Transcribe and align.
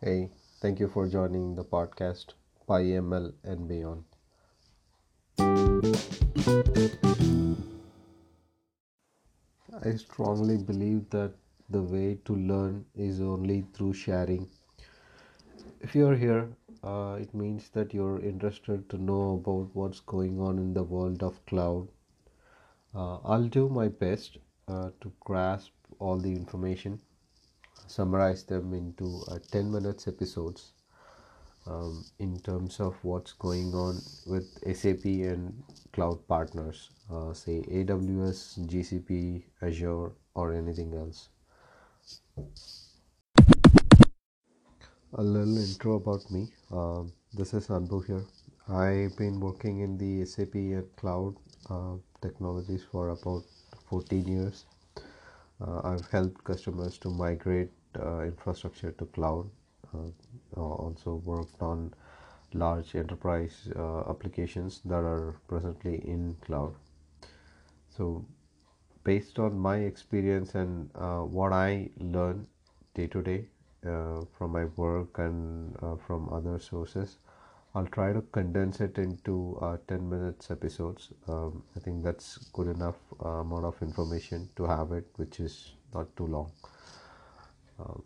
Hey, 0.00 0.30
thank 0.60 0.78
you 0.78 0.86
for 0.86 1.08
joining 1.08 1.56
the 1.56 1.64
podcast 1.64 2.34
PyML 2.68 3.32
and 3.42 3.66
Beyond. 3.66 4.04
I 9.84 9.96
strongly 9.96 10.56
believe 10.56 11.10
that 11.10 11.32
the 11.68 11.82
way 11.82 12.20
to 12.26 12.36
learn 12.36 12.84
is 12.94 13.20
only 13.20 13.66
through 13.72 13.94
sharing. 13.94 14.48
If 15.80 15.96
you're 15.96 16.14
here, 16.14 16.48
uh, 16.84 17.18
it 17.20 17.34
means 17.34 17.68
that 17.70 17.92
you're 17.92 18.20
interested 18.20 18.88
to 18.90 18.98
know 18.98 19.34
about 19.34 19.74
what's 19.74 19.98
going 19.98 20.40
on 20.40 20.60
in 20.60 20.74
the 20.74 20.84
world 20.84 21.24
of 21.24 21.44
cloud. 21.46 21.88
Uh, 22.94 23.16
I'll 23.24 23.48
do 23.48 23.68
my 23.68 23.88
best 23.88 24.38
uh, 24.68 24.90
to 25.00 25.12
grasp 25.18 25.72
all 25.98 26.18
the 26.18 26.30
information, 26.30 27.00
summarize 27.88 28.44
them 28.44 28.74
into 28.74 29.22
uh, 29.28 29.38
10 29.50 29.72
minutes 29.72 30.06
episodes 30.06 30.72
um, 31.66 32.04
in 32.18 32.38
terms 32.40 32.80
of 32.80 32.96
what's 33.02 33.32
going 33.32 33.72
on 33.74 34.00
with 34.26 34.46
SAP 34.76 35.04
and 35.04 35.62
cloud 35.92 36.26
partners, 36.28 36.90
uh, 37.10 37.32
say 37.32 37.62
AWS, 37.62 38.66
GCP, 38.66 39.42
Azure, 39.62 40.12
or 40.34 40.54
anything 40.54 40.94
else. 40.94 41.28
A 45.14 45.22
little 45.22 45.58
intro 45.58 45.94
about 45.94 46.30
me. 46.30 46.48
Um, 46.70 47.12
this 47.32 47.54
is 47.54 47.68
Anbu 47.68 48.06
here. 48.06 48.24
I've 48.68 49.16
been 49.16 49.40
working 49.40 49.80
in 49.80 49.96
the 49.96 50.24
SAP 50.26 50.54
and 50.54 50.96
cloud 50.96 51.34
uh, 51.70 51.94
technologies 52.20 52.84
for 52.90 53.08
about 53.10 53.44
14 53.88 54.26
years. 54.26 54.66
Uh, 55.60 55.80
I've 55.82 56.06
helped 56.10 56.44
customers 56.44 56.98
to 56.98 57.08
migrate 57.10 57.70
uh, 57.70 57.77
infrastructure 57.94 58.92
to 58.92 59.06
cloud. 59.06 59.48
Uh, 59.94 60.60
also 60.60 61.14
worked 61.24 61.62
on 61.62 61.94
large 62.52 62.94
enterprise 62.94 63.68
uh, 63.76 64.00
applications 64.10 64.80
that 64.84 65.04
are 65.04 65.36
presently 65.48 65.96
in 66.06 66.36
cloud. 66.44 66.74
So, 67.96 68.24
based 69.04 69.38
on 69.38 69.58
my 69.58 69.76
experience 69.76 70.54
and 70.54 70.90
uh, 70.94 71.20
what 71.20 71.52
I 71.52 71.90
learn 71.98 72.46
day 72.94 73.06
to 73.06 73.22
day 73.22 73.46
from 73.82 74.50
my 74.52 74.64
work 74.76 75.18
and 75.18 75.74
from 76.06 76.28
other 76.30 76.58
sources, 76.58 77.16
I'll 77.74 77.86
try 77.86 78.12
to 78.12 78.22
condense 78.32 78.80
it 78.80 78.98
into 78.98 79.58
uh, 79.62 79.76
10 79.86 80.08
minutes 80.08 80.50
episodes. 80.50 81.10
Um, 81.28 81.62
I 81.76 81.80
think 81.80 82.02
that's 82.02 82.38
good 82.52 82.66
enough 82.66 82.96
uh, 83.24 83.28
amount 83.44 83.66
of 83.66 83.80
information 83.82 84.48
to 84.56 84.64
have 84.64 84.92
it, 84.92 85.06
which 85.16 85.38
is 85.38 85.74
not 85.94 86.14
too 86.16 86.26
long. 86.26 86.50
Um, 87.78 88.02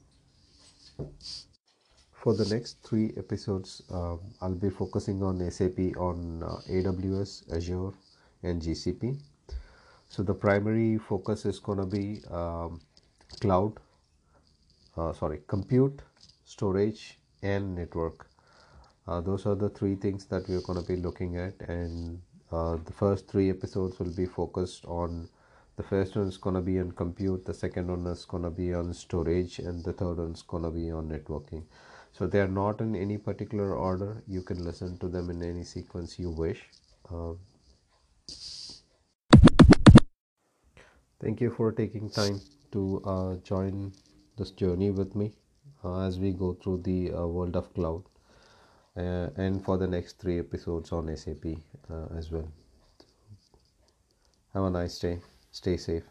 for 2.13 2.35
the 2.35 2.45
next 2.55 2.77
three 2.85 3.13
episodes, 3.17 3.83
um, 3.91 4.21
I'll 4.41 4.55
be 4.55 4.71
focusing 4.71 5.23
on 5.23 5.51
SAP 5.51 5.97
on 5.97 6.43
uh, 6.43 6.61
AWS, 6.71 7.57
Azure, 7.57 7.91
and 8.43 8.63
GCP. 8.63 9.19
So 10.09 10.23
the 10.23 10.35
primary 10.35 10.99
focus 10.99 11.47
is 11.47 11.59
going 11.59 11.79
to 11.79 11.87
be 11.87 12.23
um, 12.31 12.81
cloud, 13.41 13.81
uh, 14.97 15.13
sorry, 15.13 15.41
compute, 15.49 16.03
storage, 16.45 17.19
and 17.43 17.75
network. 17.75 18.27
Uh, 19.09 19.21
those 19.21 19.47
are 19.47 19.57
the 19.57 19.71
three 19.71 19.97
things 19.97 20.27
that 20.27 20.49
we're 20.49 20.61
going 20.61 20.81
to 20.81 20.87
be 20.87 20.97
looking 20.97 21.39
at, 21.39 21.55
and 21.69 22.21
uh, 22.53 22.77
the 22.85 22.93
first 22.93 23.27
three 23.27 23.51
episodes 23.51 23.99
will 23.99 24.15
be 24.15 24.27
focused 24.27 24.85
on 24.85 25.29
the 25.77 25.83
first 25.83 26.17
one 26.17 26.29
is 26.29 26.37
going 26.37 26.55
to 26.55 26.61
be 26.61 26.79
on 26.79 26.93
compute 26.93 27.45
the 27.47 27.55
second 27.55 27.89
one 27.89 28.07
is 28.07 28.25
going 28.27 28.43
to 28.43 28.51
be 28.51 28.75
on 28.75 28.93
storage 28.93 29.59
and 29.59 29.83
the 29.85 29.93
third 29.93 30.19
one 30.19 30.33
is 30.33 30.43
going 30.43 30.63
to 30.63 30.71
be 30.71 30.91
on 30.91 31.09
networking. 31.09 31.65
So 32.13 32.27
they 32.27 32.41
are 32.41 32.49
not 32.49 32.81
in 32.83 32.95
any 32.95 33.17
particular 33.17 33.75
order. 33.75 34.23
You 34.29 34.43
can 34.43 34.63
listen 34.63 34.99
to 34.99 35.09
them 35.09 35.31
in 35.31 35.43
any 35.43 35.65
sequence 35.65 36.19
you 36.19 36.31
wish. 36.31 36.63
Uh, 37.11 37.33
thank 41.21 41.41
you 41.41 41.51
for 41.51 41.73
taking 41.73 42.11
time 42.11 42.41
to 42.73 43.03
uh, 43.07 43.35
join 43.37 43.93
this 44.37 44.51
journey 44.51 44.91
with 44.91 45.17
me 45.17 45.33
uh, 45.83 46.01
as 46.01 46.19
we 46.19 46.33
go 46.33 46.53
through 46.53 46.83
the 46.83 47.13
uh, 47.13 47.27
world 47.27 47.57
of 47.57 47.73
cloud 47.73 48.03
uh, 48.97 49.29
and 49.37 49.65
for 49.65 49.79
the 49.79 49.87
next 49.87 50.19
three 50.19 50.39
episodes 50.39 50.93
on 50.93 51.17
sap 51.17 51.47
uh, 51.91 52.19
as 52.19 52.31
well. 52.31 52.49
Have 54.53 54.65
a 54.65 54.71
nice 54.71 54.99
day 54.99 55.19
stay 55.53 55.77
safe 55.77 56.03